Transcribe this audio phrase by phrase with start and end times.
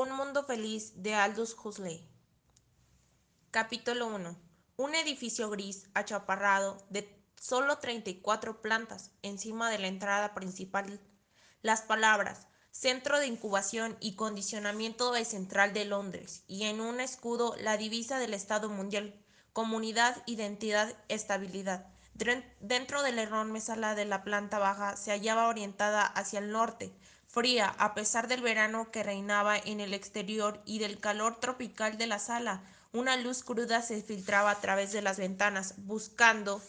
[0.00, 2.08] Un mundo feliz de Aldous Huxley.
[3.50, 4.36] Capítulo 1.
[4.76, 11.00] Un edificio gris, achaparrado, de solo 34 plantas, encima de la entrada principal.
[11.62, 17.76] Las palabras Centro de Incubación y Condicionamiento Central de Londres y en un escudo la
[17.76, 19.20] divisa del Estado Mundial,
[19.52, 21.88] Comunidad, Identidad, Estabilidad.
[22.60, 26.96] Dentro de la enorme sala de la planta baja se hallaba orientada hacia el norte,
[27.28, 32.06] fría a pesar del verano que reinaba en el exterior y del calor tropical de
[32.06, 32.62] la sala.
[32.92, 36.62] Una luz cruda se filtraba a través de las ventanas, buscando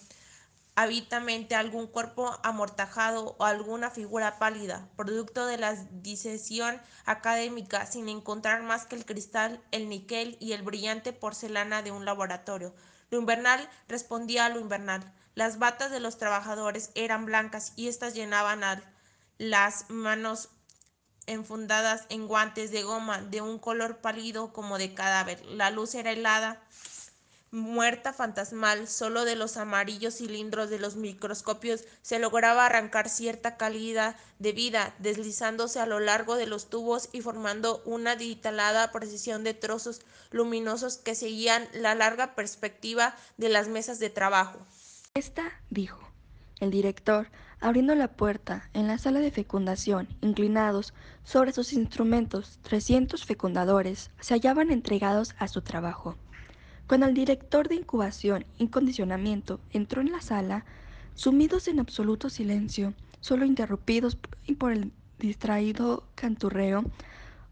[0.76, 8.62] hábitamente algún cuerpo amortajado o alguna figura pálida, producto de la disección académica, sin encontrar
[8.64, 12.74] más que el cristal, el níquel y el brillante porcelana de un laboratorio.
[13.12, 15.04] Lo invernal respondía a lo invernal.
[15.36, 18.64] Las batas de los trabajadores eran blancas y éstas llenaban
[19.40, 20.50] las manos
[21.26, 25.44] enfundadas en guantes de goma de un color pálido como de cadáver.
[25.46, 26.62] La luz era helada,
[27.52, 28.88] muerta, fantasmal.
[28.88, 34.94] Solo de los amarillos cilindros de los microscopios se lograba arrancar cierta calidad de vida,
[35.00, 40.98] deslizándose a lo largo de los tubos y formando una digitalada precisión de trozos luminosos
[40.98, 44.60] que seguían la larga perspectiva de las mesas de trabajo.
[45.14, 46.00] Esta, dijo
[46.60, 47.30] el director,
[47.62, 50.94] abriendo la puerta, en la sala de fecundación, inclinados
[51.24, 56.16] sobre sus instrumentos, 300 fecundadores se hallaban entregados a su trabajo.
[56.88, 60.66] Cuando el director de incubación y condicionamiento entró en la sala,
[61.14, 64.18] sumidos en absoluto silencio, solo interrumpidos
[64.58, 66.84] por el distraído canturreo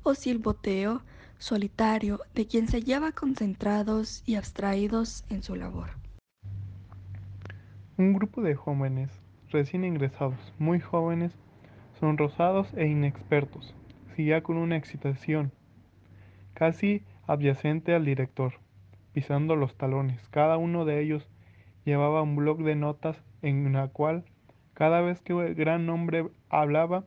[0.03, 1.02] o silboteo
[1.38, 5.89] solitario de quien se hallaba concentrados y abstraídos en su labor.
[7.97, 9.11] Un grupo de jóvenes
[9.50, 11.38] recién ingresados, muy jóvenes,
[12.00, 13.76] sonrosados e inexpertos,
[14.09, 15.52] seguía con una excitación
[16.53, 18.53] casi adyacente al director,
[19.14, 20.28] pisando los talones.
[20.30, 21.28] Cada uno de ellos
[21.86, 24.25] llevaba un bloc de notas en la cual,
[24.74, 27.03] cada vez que el gran hombre hablaba,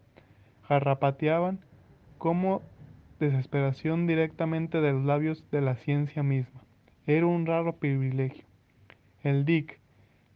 [0.68, 1.60] garrapateaban
[2.18, 2.62] como
[3.18, 6.62] desesperación directamente de los labios de la ciencia misma.
[7.06, 8.44] Era un raro privilegio.
[9.22, 9.79] El Dick,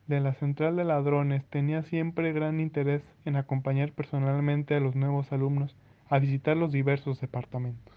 [0.06, 5.32] de la central de ladrones tenía siempre gran interés en acompañar personalmente a los nuevos
[5.32, 5.74] alumnos
[6.08, 7.94] a visitar los diversos departamentos.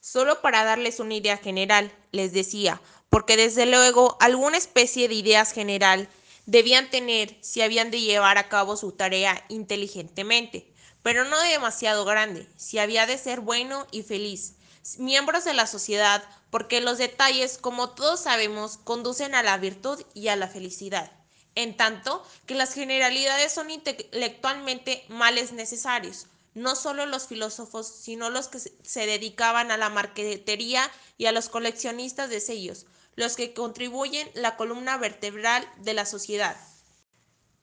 [0.00, 5.52] Solo para darles una idea general, les decía, porque desde luego alguna especie de ideas
[5.52, 6.08] general
[6.46, 10.70] debían tener si habían de llevar a cabo su tarea inteligentemente,
[11.02, 14.56] pero no demasiado grande, si había de ser bueno y feliz,
[14.98, 20.28] miembros de la sociedad porque los detalles, como todos sabemos, conducen a la virtud y
[20.28, 21.10] a la felicidad,
[21.54, 26.26] en tanto que las generalidades son intelectualmente males necesarios.
[26.54, 31.48] No solo los filósofos, sino los que se dedicaban a la marquetería y a los
[31.48, 32.86] coleccionistas de sellos,
[33.16, 36.56] los que contribuyen la columna vertebral de la sociedad.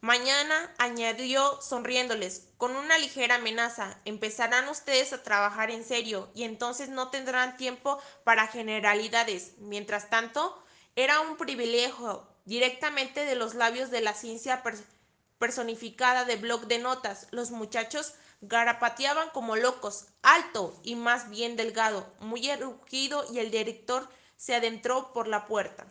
[0.02, 6.90] Mañana, añadió sonriéndoles, con una ligera amenaza, empezarán ustedes a trabajar en serio y entonces
[6.90, 9.54] no tendrán tiempo para generalidades.
[9.60, 10.60] Mientras tanto,
[10.96, 14.64] era un privilegio directamente de los labios de la ciencia
[15.38, 17.28] personificada de blog de notas.
[17.30, 24.10] Los muchachos garapateaban como locos, alto y más bien delgado, muy erguido y el director
[24.36, 25.86] se adentró por la puerta.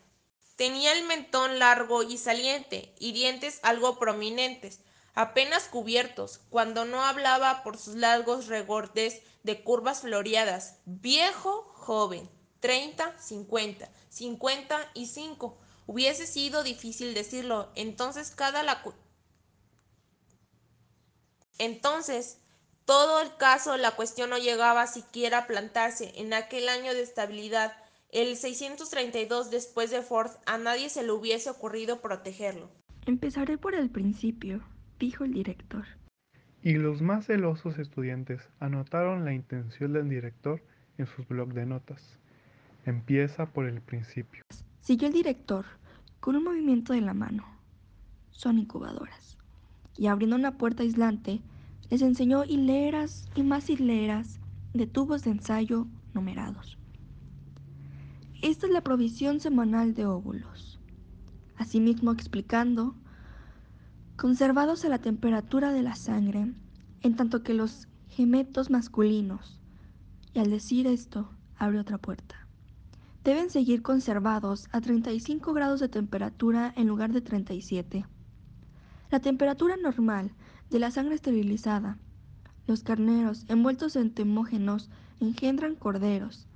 [0.60, 4.80] Tenía el mentón largo y saliente y dientes algo prominentes,
[5.14, 10.76] apenas cubiertos, cuando no hablaba por sus largos regordes de curvas floreadas.
[10.84, 12.28] Viejo, joven,
[12.60, 15.56] treinta, cincuenta, cincuenta y cinco.
[15.86, 17.72] Hubiese sido difícil decirlo.
[17.74, 18.84] Entonces cada la
[21.56, 22.36] entonces,
[22.84, 27.74] todo el caso, la cuestión no llegaba siquiera a plantarse en aquel año de estabilidad
[28.12, 32.68] el 632 después de Ford, a nadie se le hubiese ocurrido protegerlo.
[33.06, 34.60] Empezaré por el principio,
[34.98, 35.84] dijo el director.
[36.62, 40.62] Y los más celosos estudiantes anotaron la intención del director
[40.98, 42.18] en sus blocs de notas.
[42.84, 44.42] Empieza por el principio.
[44.80, 45.64] Siguió el director
[46.18, 47.44] con un movimiento de la mano.
[48.30, 49.38] Son incubadoras.
[49.96, 51.40] Y abriendo una puerta aislante,
[51.90, 54.40] les enseñó hileras y más hileras
[54.74, 56.79] de tubos de ensayo numerados.
[58.42, 60.80] Esta es la provisión semanal de óvulos.
[61.58, 62.94] Asimismo explicando,
[64.16, 66.50] conservados a la temperatura de la sangre,
[67.02, 69.60] en tanto que los gemetos masculinos,
[70.32, 72.46] y al decir esto, abre otra puerta,
[73.24, 78.06] deben seguir conservados a 35 grados de temperatura en lugar de 37.
[79.10, 80.32] La temperatura normal
[80.70, 81.98] de la sangre esterilizada,
[82.66, 84.88] los carneros envueltos en temógenos
[85.20, 86.46] engendran corderos,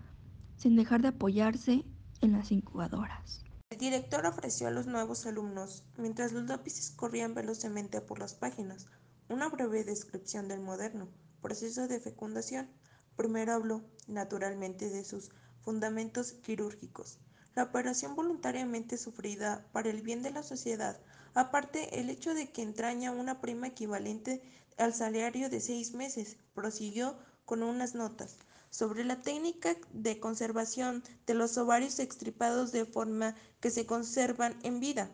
[0.57, 1.85] sin dejar de apoyarse
[2.21, 3.45] en las incubadoras.
[3.71, 8.87] El director ofreció a los nuevos alumnos, mientras los lápices corrían velozmente por las páginas,
[9.29, 11.09] una breve descripción del moderno
[11.43, 12.71] proceso de fecundación.
[13.17, 15.31] Primero habló, naturalmente, de sus
[15.61, 17.19] fundamentos quirúrgicos,
[17.55, 21.01] la operación voluntariamente sufrida para el bien de la sociedad,
[21.35, 24.43] aparte el hecho de que entraña una prima equivalente
[24.79, 28.39] al salario de seis meses, prosiguió con unas notas
[28.75, 34.81] sobre la técnica de conservación de los ovarios extirpados de forma que se conservan en
[34.81, 35.13] vida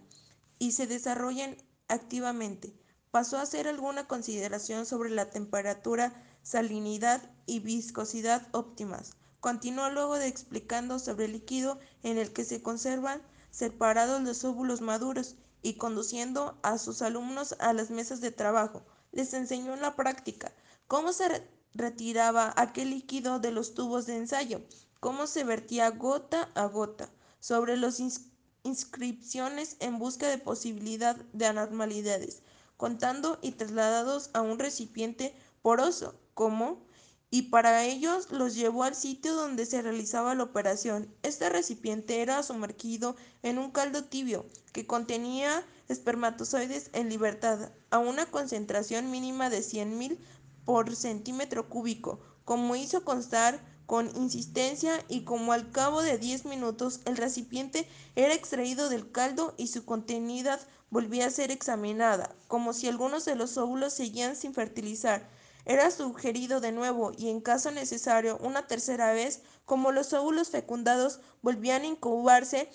[0.58, 2.72] y se desarrollan activamente.
[3.10, 9.12] Pasó a hacer alguna consideración sobre la temperatura, salinidad y viscosidad óptimas.
[9.40, 13.20] Continuó luego de explicando sobre el líquido en el que se conservan
[13.50, 18.86] separados los óvulos maduros y conduciendo a sus alumnos a las mesas de trabajo.
[19.12, 20.50] Les enseñó en la práctica
[20.86, 21.28] cómo se
[21.74, 24.60] retiraba aquel líquido de los tubos de ensayo,
[25.00, 28.00] cómo se vertía gota a gota sobre las
[28.62, 32.42] inscripciones en busca de posibilidad de anormalidades,
[32.76, 36.88] contando y trasladados a un recipiente poroso, como
[37.32, 41.14] y para ellos los llevó al sitio donde se realizaba la operación.
[41.22, 48.26] Este recipiente era sumergido en un caldo tibio que contenía espermatozoides en libertad a una
[48.26, 50.18] concentración mínima de 100.000
[50.64, 57.00] por centímetro cúbico, como hizo constar con insistencia y como al cabo de diez minutos
[57.06, 60.60] el recipiente era extraído del caldo y su contenida
[60.90, 65.28] volvía a ser examinada, como si algunos de los óvulos seguían sin fertilizar.
[65.64, 71.20] Era sugerido de nuevo y en caso necesario una tercera vez, como los óvulos fecundados
[71.42, 72.68] volvían a incubarse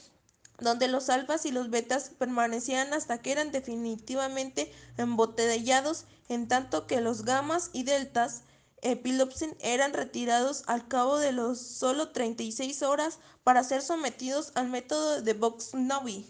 [0.60, 7.02] donde los alfas y los betas permanecían hasta que eran definitivamente embotellados, en tanto que
[7.02, 8.44] los gamas y deltas
[8.82, 15.22] epilopsin eran retirados al cabo de los solo 36 horas para ser sometidos al método
[15.22, 16.26] de Box-Novi.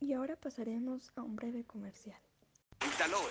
[0.00, 2.18] Y ahora pasaremos a un breve comercial.
[2.84, 3.30] Vitaloe,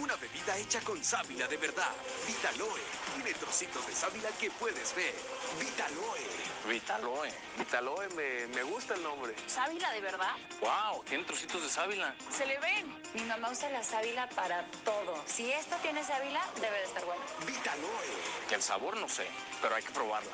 [0.00, 1.90] una bebida hecha con sábila de verdad.
[2.26, 2.80] Vitaloe,
[3.14, 5.14] tiene trocitos de sábila que puedes ver.
[5.58, 6.20] Vitaloe.
[6.68, 7.32] Vitaloe.
[7.58, 9.34] Vitaloe, me, me gusta el nombre.
[9.46, 10.34] ¿Sábila de verdad?
[10.60, 11.02] ¡Wow!
[11.04, 12.14] Tiene trocitos de sábila.
[12.30, 13.02] Se le ven.
[13.14, 15.22] Mi mamá usa la sábila para todo.
[15.26, 17.22] Si esto tiene sábila, debe de estar bueno.
[17.46, 18.48] Vitaloe.
[18.48, 19.26] Que el sabor no sé,
[19.60, 20.32] pero hay que probarla.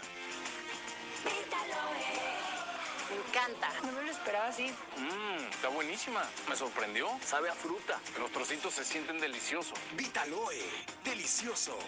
[3.08, 3.72] Me encanta.
[3.82, 4.66] No me lo esperaba así.
[4.98, 6.22] Mmm, está buenísima.
[6.48, 7.08] Me sorprendió.
[7.24, 7.98] Sabe a fruta.
[8.18, 9.78] Los trocitos se sienten deliciosos.
[9.96, 10.62] Vitaloe.
[11.02, 11.78] Delicioso.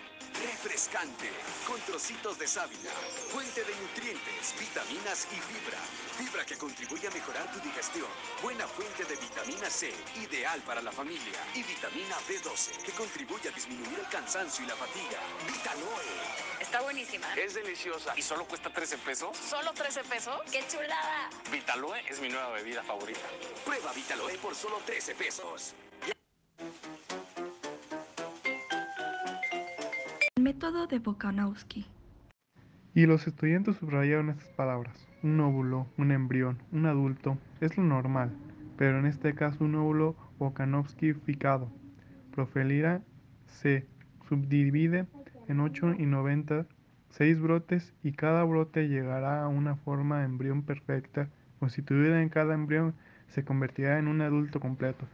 [0.40, 1.28] Refrescante.
[1.66, 2.90] Con trocitos de sábila.
[3.28, 5.78] Fuente de nutrientes, vitaminas y fibra.
[6.16, 8.08] Fibra que contribuye a mejorar tu digestión.
[8.42, 9.92] Buena fuente de vitamina C.
[10.16, 11.38] Ideal para la familia.
[11.54, 15.20] Y vitamina B12 que contribuye a disminuir el cansancio y la fatiga.
[15.46, 16.49] Vitaloe.
[16.70, 17.26] Está buenísima.
[17.34, 18.12] Es deliciosa.
[18.16, 19.36] ¿Y solo cuesta 13 pesos?
[19.36, 20.40] ¿Solo 13 pesos?
[20.52, 21.28] ¡Qué chulada!
[21.50, 23.18] Vitaloe es mi nueva bebida favorita.
[23.64, 25.74] Prueba Vitaloe por solo 13 pesos.
[30.36, 31.88] El método de Bokanowski.
[32.94, 35.08] Y los estudiantes subrayaron estas palabras.
[35.24, 38.30] Un óvulo, un embrión, un adulto, es lo normal,
[38.78, 41.68] pero en este caso un óvulo Bokanovskificado.
[42.30, 43.02] Profelira
[43.48, 43.88] se
[44.28, 45.08] subdivide
[45.50, 46.66] en 8 y 90
[47.10, 51.28] seis brotes y cada brote llegará a una forma embrión perfecta
[51.58, 52.94] constituida en cada embrión
[53.28, 55.06] se convertirá en un adulto completo.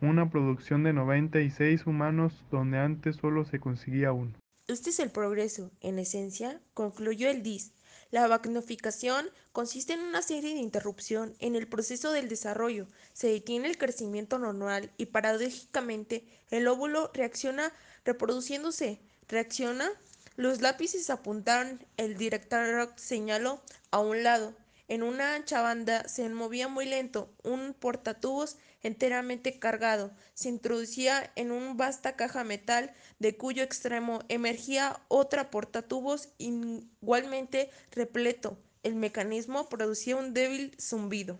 [0.00, 4.32] Una producción de 96 humanos donde antes solo se conseguía uno.
[4.68, 7.72] Este es el progreso, en esencia, concluyó el DIS.
[8.10, 12.86] La vacnificación consiste en una serie de interrupción en el proceso del desarrollo.
[13.12, 17.72] Se detiene el crecimiento normal y paradójicamente el óvulo reacciona
[18.04, 19.00] reproduciéndose.
[19.28, 19.90] Reacciona.
[20.36, 24.54] Los lápices apuntaron, el director señaló a un lado.
[24.88, 30.12] En una ancha banda se movía muy lento un portatubos enteramente cargado.
[30.32, 38.56] Se introducía en una vasta caja metal de cuyo extremo emergía otra portatubos igualmente repleto.
[38.82, 41.38] El mecanismo producía un débil zumbido.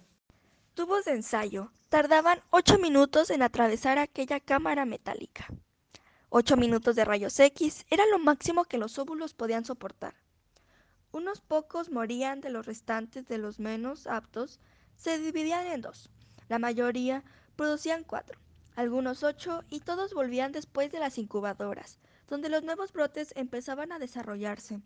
[0.74, 5.48] Tubos de ensayo tardaban ocho minutos en atravesar aquella cámara metálica.
[6.30, 10.14] Ocho minutos de rayos X era lo máximo que los óvulos podían soportar.
[11.10, 14.60] Unos pocos morían de los restantes de los menos aptos,
[14.98, 16.10] se dividían en dos.
[16.50, 17.24] La mayoría
[17.56, 18.38] producían cuatro,
[18.76, 23.98] algunos ocho, y todos volvían después de las incubadoras, donde los nuevos brotes empezaban a
[23.98, 24.82] desarrollarse.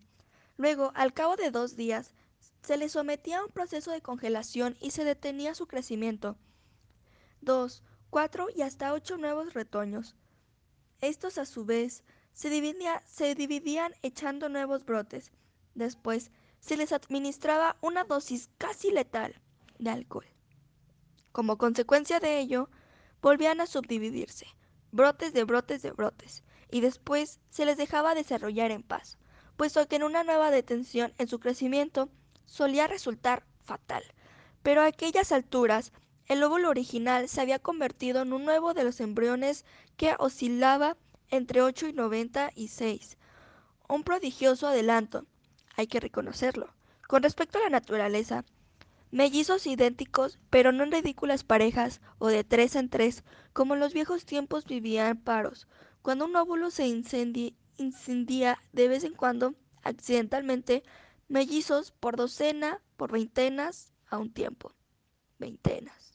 [0.55, 2.13] Luego, al cabo de dos días,
[2.61, 6.37] se les sometía a un proceso de congelación y se detenía su crecimiento.
[7.41, 10.15] Dos, cuatro y hasta ocho nuevos retoños.
[11.03, 15.33] Estos, a su vez, se, dividía, se dividían echando nuevos brotes
[15.75, 16.31] Después
[16.61, 19.35] se les administraba una dosis casi letal
[19.79, 20.25] de alcohol.
[21.33, 22.69] Como consecuencia de ello,
[23.21, 24.45] volvían a subdividirse,
[24.93, 26.41] brotes de brotes de brotes,
[26.71, 29.17] y después se les dejaba desarrollar en paz,
[29.57, 32.09] puesto que en una nueva detención en su crecimiento
[32.45, 34.03] solía resultar fatal.
[34.61, 35.91] Pero a aquellas alturas,
[36.27, 39.65] el óvulo original se había convertido en un nuevo de los embriones
[39.97, 40.97] que oscilaba
[41.29, 43.17] entre 8 y 96.
[43.89, 45.25] Un prodigioso adelanto,
[45.75, 46.73] hay que reconocerlo.
[47.07, 48.45] Con respecto a la naturaleza,
[49.11, 53.93] mellizos idénticos, pero no en ridículas parejas o de tres en tres, como en los
[53.93, 55.67] viejos tiempos vivían paros,
[56.01, 60.83] cuando un óvulo se incendia de vez en cuando, accidentalmente,
[61.27, 64.73] mellizos por docena, por veintenas, a un tiempo.
[65.39, 66.12] Veintenas,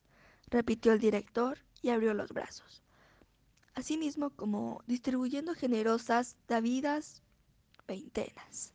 [0.51, 2.83] repitió el director y abrió los brazos.
[3.75, 7.23] Asimismo como distribuyendo generosas davidas
[7.87, 8.75] veintenas.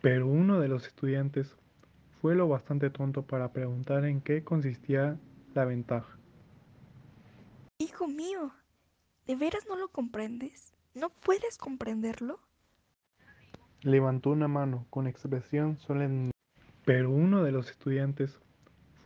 [0.00, 1.54] Pero uno de los estudiantes
[2.20, 5.18] fue lo bastante tonto para preguntar en qué consistía
[5.54, 6.18] la ventaja.
[7.78, 8.52] Hijo mío,
[9.26, 10.74] ¿de veras no lo comprendes?
[10.94, 12.40] ¿No puedes comprenderlo?
[13.82, 16.32] Levantó una mano con expresión solemne.
[16.84, 18.40] Pero uno de los estudiantes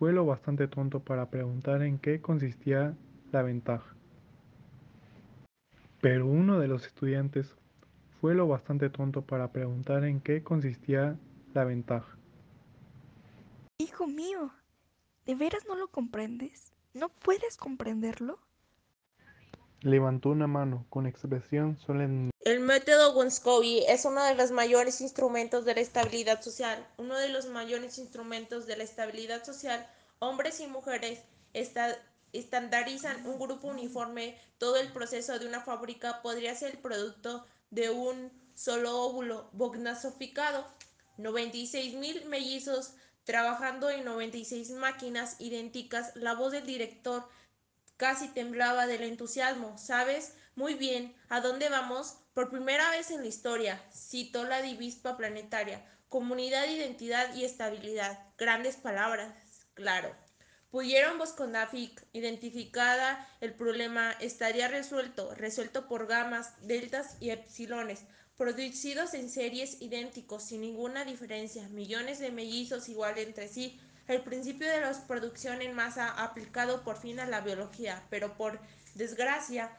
[0.03, 2.97] fue lo bastante tonto para preguntar en qué consistía
[3.31, 3.95] la ventaja.
[6.01, 7.55] Pero uno de los estudiantes
[8.21, 11.17] fue lo bastante tonto para preguntar en qué consistía
[11.55, 12.19] la ventaja.
[13.79, 14.51] Hijo mío,
[15.25, 16.73] ¿de veras no lo comprendes?
[16.95, 18.41] ¿No puedes comprenderlo?
[19.83, 22.32] Levantó una mano con expresión solemne.
[22.53, 26.87] El método Wonskovy es uno de los mayores instrumentos de la estabilidad social.
[26.99, 31.21] Uno de los mayores instrumentos de la estabilidad social, hombres y mujeres
[32.35, 34.39] estandarizan un grupo uniforme.
[34.59, 40.67] Todo el proceso de una fábrica podría ser el producto de un solo óvulo bognasoficado.
[41.17, 42.93] 96 mil mellizos
[43.25, 46.15] trabajando en 96 máquinas idénticas.
[46.17, 47.27] La voz del director
[48.03, 49.79] casi temblaba del entusiasmo.
[49.79, 50.33] ¿Sabes?
[50.57, 51.15] Muy bien.
[51.29, 52.17] ¿A dónde vamos?
[52.35, 55.87] Por primera vez en la historia, citó la divispa planetaria.
[56.09, 58.19] Comunidad, identidad y estabilidad.
[58.37, 59.33] Grandes palabras,
[59.75, 60.13] claro.
[60.73, 68.01] Pudieron Boscondafic identificada el problema estaría resuelto, resuelto por gamas, deltas y epsilones,
[68.37, 73.79] producidos en series idénticos, sin ninguna diferencia, millones de mellizos igual entre sí,
[74.09, 78.61] el principio de la producción en masa aplicado por fin a la biología, pero por
[78.95, 79.71] desgracia.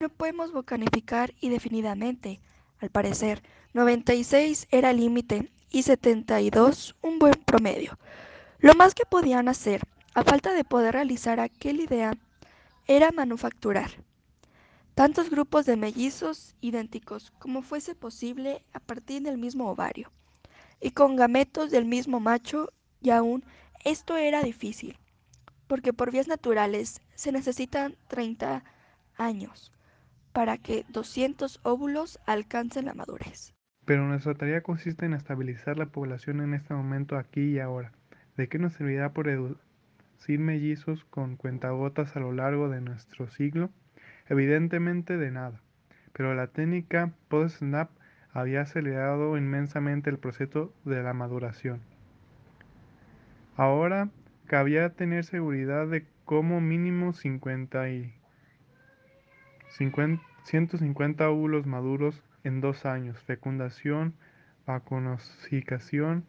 [0.00, 2.40] No podemos vocanificar indefinidamente.
[2.80, 3.42] Al parecer,
[3.74, 7.98] 96 era el límite y 72 un buen promedio.
[8.58, 9.82] Lo más que podían hacer
[10.14, 12.12] a falta de poder realizar aquella idea,
[12.88, 13.90] era manufacturar
[14.96, 20.10] tantos grupos de mellizos idénticos como fuese posible a partir del mismo ovario,
[20.80, 23.44] y con gametos del mismo macho, y aún
[23.84, 24.98] esto era difícil,
[25.66, 28.64] porque por vías naturales se necesitan 30
[29.16, 29.72] años
[30.32, 33.54] para que 200 óvulos alcancen la madurez.
[33.84, 37.92] Pero nuestra tarea consiste en estabilizar la población en este momento aquí y ahora.
[38.36, 39.26] ¿De qué nos servirá por
[40.18, 43.70] sin mellizos con cuentagotas a lo largo de nuestro siglo?
[44.28, 45.60] Evidentemente de nada,
[46.12, 47.90] pero la técnica post-snap
[48.32, 51.80] había acelerado inmensamente el proceso de la maduración.
[53.58, 54.08] Ahora
[54.46, 58.14] cabía tener seguridad de como mínimo 50 y
[60.44, 64.14] 150 óvulos maduros en dos años, fecundación,
[64.64, 66.24] vaconosificación,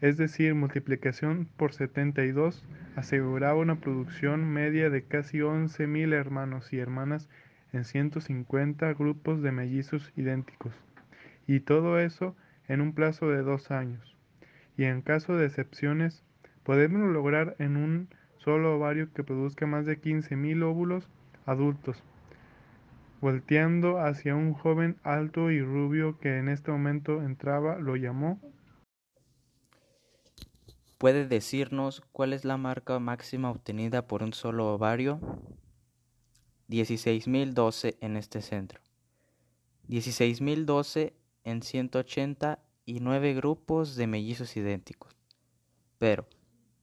[0.00, 2.64] es decir, multiplicación por 72
[2.96, 7.28] aseguraba una producción media de casi 11.000 hermanos y hermanas
[7.74, 10.72] en 150 grupos de mellizos idénticos,
[11.46, 12.34] y todo eso
[12.68, 14.16] en un plazo de dos años.
[14.78, 16.24] Y en caso de excepciones,
[16.62, 21.08] podemos lograr en un solo ovario que produzca más de 15.000 óvulos
[21.46, 22.02] adultos,
[23.20, 28.40] volteando hacia un joven alto y rubio que en este momento entraba, lo llamó
[31.00, 35.18] ¿Puede decirnos cuál es la marca máxima obtenida por un solo ovario?
[36.68, 38.82] 16.012 en este centro.
[39.88, 41.14] 16.012
[41.44, 45.16] en 180 y 9 grupos de mellizos idénticos.
[45.96, 46.26] Pero,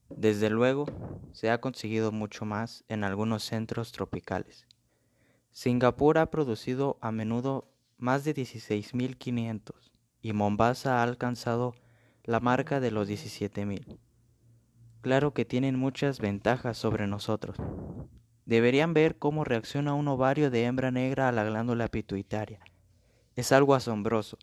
[0.10, 0.86] desde luego,
[1.34, 4.68] se ha conseguido mucho más en algunos centros tropicales.
[5.52, 11.74] Singapur ha producido a menudo más de 16.500 y Mombasa ha alcanzado
[12.24, 13.98] la marca de los 17.000.
[15.02, 17.58] Claro que tienen muchas ventajas sobre nosotros.
[18.46, 22.60] Deberían ver cómo reacciona un ovario de hembra negra a la glándula pituitaria.
[23.36, 24.38] Es algo asombroso.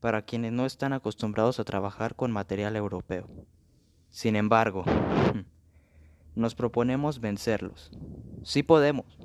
[0.00, 3.26] para quienes no están acostumbrados a trabajar con material europeo.
[4.14, 4.84] Sin embargo,
[6.36, 7.90] nos proponemos vencerlos.
[8.44, 9.18] Sí podemos.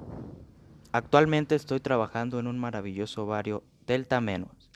[0.92, 4.72] Actualmente estoy trabajando en un maravilloso barrio Delta Menos.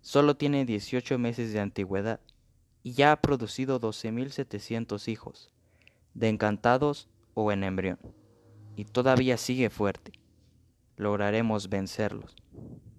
[0.00, 2.20] Solo tiene 18 meses de antigüedad
[2.82, 5.52] y ya ha producido 12.700 hijos,
[6.14, 7.98] de encantados o en embrión,
[8.74, 10.12] y todavía sigue fuerte.
[10.96, 12.34] Lograremos vencerlos.